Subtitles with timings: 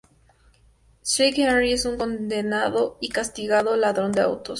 [1.03, 4.49] Slick Henry es un condenado y castigado ladrón de autos.